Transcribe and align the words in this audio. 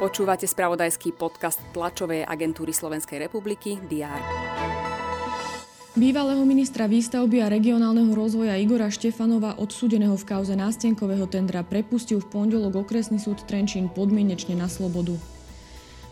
Počúvate 0.00 0.48
spravodajský 0.48 1.12
podcast 1.12 1.60
tlačovej 1.76 2.24
agentúry 2.24 2.72
Slovenskej 2.72 3.20
republiky 3.20 3.76
DR. 3.84 4.20
Bývalého 5.92 6.40
ministra 6.48 6.88
výstavby 6.88 7.44
a 7.44 7.52
regionálneho 7.52 8.08
rozvoja 8.16 8.56
Igora 8.56 8.88
Štefanova, 8.88 9.60
odsúdeného 9.60 10.16
v 10.16 10.24
kauze 10.24 10.56
nástenkového 10.56 11.28
tendra, 11.28 11.60
prepustil 11.60 12.24
v 12.24 12.30
pondelok 12.32 12.80
okresný 12.80 13.20
súd 13.20 13.44
Trenčín 13.44 13.92
podmienečne 13.92 14.56
na 14.56 14.72
slobodu. 14.72 15.18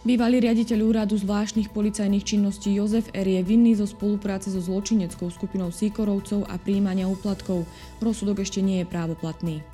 Bývalý 0.04 0.44
riaditeľ 0.44 0.78
úradu 0.84 1.16
zvláštnych 1.16 1.72
policajných 1.72 2.26
činností 2.26 2.76
Jozef 2.76 3.08
R. 3.16 3.24
je 3.24 3.40
vinný 3.40 3.72
zo 3.78 3.88
spolupráce 3.88 4.52
so 4.52 4.60
zločineckou 4.60 5.32
skupinou 5.32 5.72
Sýkorovcov 5.72 6.44
a 6.44 6.60
príjmania 6.60 7.08
úplatkov. 7.08 7.64
Rozsudok 8.04 8.44
ešte 8.44 8.60
nie 8.60 8.82
je 8.82 8.90
právoplatný. 8.90 9.64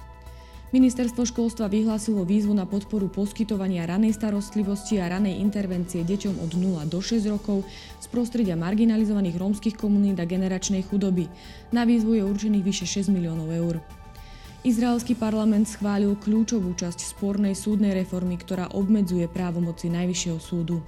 Ministerstvo 0.74 1.22
školstva 1.22 1.70
vyhlásilo 1.70 2.26
výzvu 2.26 2.50
na 2.50 2.66
podporu 2.66 3.06
poskytovania 3.06 3.86
ranej 3.86 4.18
starostlivosti 4.18 4.98
a 4.98 5.06
ranej 5.06 5.38
intervencie 5.38 6.02
deťom 6.02 6.42
od 6.42 6.50
0 6.58 6.90
do 6.90 6.98
6 6.98 7.30
rokov 7.30 7.62
z 8.02 8.06
prostredia 8.10 8.58
marginalizovaných 8.58 9.38
rómskych 9.38 9.78
komunít 9.78 10.18
a 10.18 10.26
generačnej 10.26 10.82
chudoby. 10.82 11.30
Na 11.70 11.86
výzvu 11.86 12.18
je 12.18 12.26
určených 12.26 12.66
vyše 12.66 12.86
6 12.90 13.06
miliónov 13.06 13.54
eur. 13.54 13.78
Izraelský 14.66 15.14
parlament 15.14 15.70
schválil 15.70 16.18
kľúčovú 16.18 16.74
časť 16.74 17.06
spornej 17.06 17.54
súdnej 17.54 17.94
reformy, 17.94 18.34
ktorá 18.34 18.74
obmedzuje 18.74 19.30
právomoci 19.30 19.86
Najvyššieho 19.94 20.42
súdu. 20.42 20.82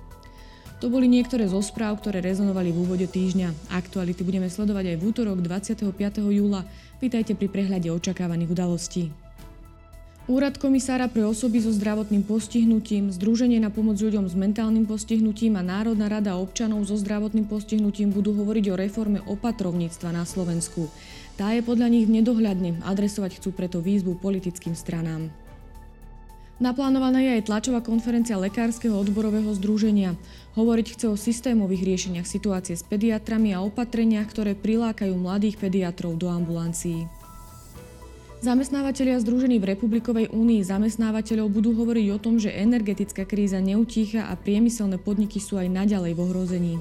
To 0.82 0.90
boli 0.90 1.06
niektoré 1.06 1.46
zo 1.46 1.62
správ, 1.62 2.02
ktoré 2.02 2.26
rezonovali 2.26 2.74
v 2.74 2.82
úvode 2.82 3.06
týždňa. 3.06 3.70
Aktuality 3.70 4.26
budeme 4.26 4.50
sledovať 4.50 4.92
aj 4.92 4.96
v 4.98 5.02
útorok 5.06 5.38
25. 5.38 5.94
júla. 6.26 6.66
Vítajte 6.98 7.38
pri 7.38 7.46
prehľade 7.46 7.86
očakávaných 7.86 8.50
udalostí. 8.50 9.25
Úrad 10.26 10.58
komisára 10.58 11.06
pre 11.06 11.22
osoby 11.22 11.62
so 11.62 11.70
zdravotným 11.70 12.26
postihnutím, 12.26 13.14
Združenie 13.14 13.62
na 13.62 13.70
pomoc 13.70 13.94
ľuďom 14.02 14.26
s 14.26 14.34
mentálnym 14.34 14.82
postihnutím 14.82 15.54
a 15.54 15.62
Národná 15.62 16.10
rada 16.10 16.34
občanov 16.34 16.82
so 16.82 16.98
zdravotným 16.98 17.46
postihnutím 17.46 18.10
budú 18.10 18.34
hovoriť 18.34 18.74
o 18.74 18.74
reforme 18.74 19.22
opatrovníctva 19.22 20.10
na 20.10 20.26
Slovensku. 20.26 20.90
Tá 21.38 21.54
je 21.54 21.62
podľa 21.62 21.94
nich 21.94 22.10
nedohľadne, 22.10 22.82
adresovať 22.82 23.38
chcú 23.38 23.54
preto 23.54 23.78
výzvu 23.78 24.18
politickým 24.18 24.74
stranám. 24.74 25.30
Naplánovaná 26.58 27.22
je 27.22 27.38
aj 27.38 27.46
tlačová 27.46 27.78
konferencia 27.78 28.34
Lekárskeho 28.34 28.98
odborového 28.98 29.54
združenia. 29.54 30.18
Hovoriť 30.58 30.86
chce 30.98 31.06
o 31.06 31.14
systémových 31.14 31.86
riešeniach 31.86 32.26
situácie 32.26 32.74
s 32.74 32.82
pediatrami 32.82 33.54
a 33.54 33.62
opatreniach, 33.62 34.26
ktoré 34.26 34.58
prilákajú 34.58 35.14
mladých 35.14 35.62
pediatrov 35.62 36.18
do 36.18 36.26
ambulancií. 36.26 37.06
Zamestnávateľia 38.36 39.16
združení 39.24 39.56
v 39.56 39.72
Republikovej 39.72 40.28
únii 40.28 40.60
zamestnávateľov 40.60 41.48
budú 41.48 41.72
hovoriť 41.72 42.06
o 42.12 42.18
tom, 42.20 42.36
že 42.36 42.52
energetická 42.52 43.24
kríza 43.24 43.64
neutícha 43.64 44.28
a 44.28 44.36
priemyselné 44.36 45.00
podniky 45.00 45.40
sú 45.40 45.56
aj 45.56 45.72
naďalej 45.72 46.12
v 46.12 46.20
ohrození. 46.20 46.74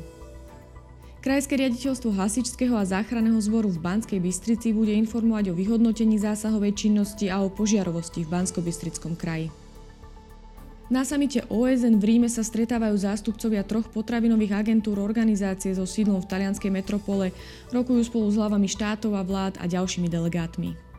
Krajské 1.25 1.57
riaditeľstvo 1.57 2.13
hasičského 2.13 2.77
a 2.77 2.85
záchranného 2.85 3.41
zboru 3.41 3.71
v 3.73 3.81
Banskej 3.81 4.21
Bystrici 4.21 4.75
bude 4.75 4.93
informovať 4.93 5.49
o 5.49 5.57
vyhodnotení 5.57 6.21
zásahovej 6.21 6.77
činnosti 6.77 7.33
a 7.33 7.41
o 7.41 7.49
požiarovosti 7.49 8.21
v 8.21 8.29
Bansko-Bystrickom 8.29 9.17
kraji. 9.17 9.49
Na 10.85 11.01
samite 11.01 11.41
OSN 11.49 11.97
v 11.97 12.03
Ríme 12.05 12.29
sa 12.29 12.45
stretávajú 12.45 12.93
zástupcovia 12.93 13.65
troch 13.65 13.89
potravinových 13.89 14.53
agentúr 14.61 15.01
organizácie 15.01 15.73
so 15.73 15.89
sídlom 15.89 16.21
v 16.21 16.29
talianskej 16.29 16.69
metropole, 16.69 17.33
rokujú 17.73 18.05
spolu 18.05 18.29
s 18.29 18.37
hlavami 18.37 18.69
štátov 18.69 19.17
a 19.17 19.25
vlád 19.25 19.57
a 19.57 19.65
ďalšími 19.65 20.05
delegátmi. 20.05 20.94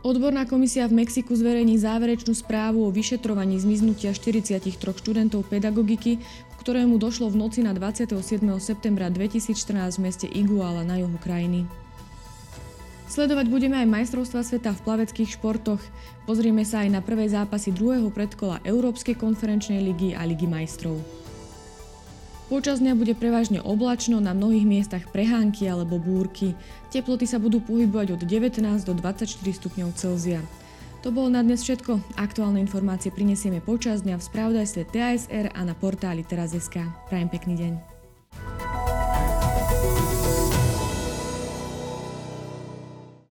Odborná 0.00 0.48
komisia 0.48 0.88
v 0.88 1.04
Mexiku 1.04 1.36
zverejní 1.36 1.76
záverečnú 1.76 2.32
správu 2.32 2.88
o 2.88 2.94
vyšetrovaní 2.94 3.60
zmiznutia 3.60 4.16
43 4.16 4.80
študentov 4.80 5.44
pedagogiky, 5.44 6.16
ktorému 6.64 6.96
došlo 6.96 7.28
v 7.28 7.36
noci 7.36 7.60
na 7.60 7.76
27. 7.76 8.16
septembra 8.64 9.12
2014 9.12 9.60
v 9.68 10.00
meste 10.00 10.24
Iguala 10.24 10.88
na 10.88 10.96
juhu 11.04 11.20
krajiny. 11.20 11.68
Sledovať 13.12 13.52
budeme 13.52 13.76
aj 13.76 13.92
majstrovstva 13.92 14.40
sveta 14.40 14.72
v 14.72 14.80
plaveckých 14.88 15.36
športoch. 15.36 15.84
Pozrieme 16.24 16.64
sa 16.64 16.80
aj 16.80 16.96
na 16.96 17.04
prvé 17.04 17.28
zápasy 17.28 17.68
druhého 17.68 18.08
predkola 18.08 18.64
Európskej 18.64 19.20
konferenčnej 19.20 19.84
ligy 19.84 20.16
a 20.16 20.24
Ligy 20.24 20.48
majstrov. 20.48 20.96
Počas 22.50 22.82
dňa 22.82 22.98
bude 22.98 23.14
prevažne 23.14 23.62
oblačno, 23.62 24.18
na 24.18 24.34
mnohých 24.34 24.66
miestach 24.66 25.06
prehánky 25.14 25.70
alebo 25.70 26.02
búrky. 26.02 26.58
Teploty 26.90 27.22
sa 27.22 27.38
budú 27.38 27.62
pohybovať 27.62 28.18
od 28.18 28.26
19 28.26 28.58
do 28.82 28.92
24 28.98 29.38
stupňov 29.38 29.94
Celzia. 29.94 30.42
To 31.06 31.14
bolo 31.14 31.30
na 31.30 31.46
dnes 31.46 31.62
všetko. 31.62 32.18
Aktuálne 32.18 32.58
informácie 32.58 33.14
prinesieme 33.14 33.62
počas 33.62 34.02
dňa 34.02 34.18
v 34.18 34.26
spravodajstve 34.26 34.82
TASR 34.90 35.46
a 35.54 35.60
na 35.62 35.78
portáli 35.78 36.26
teraz.sk. 36.26 36.90
Prajem 37.06 37.30
pekný 37.30 37.54
deň. 37.54 37.89